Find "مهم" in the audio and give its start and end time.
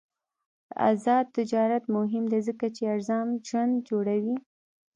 1.95-2.23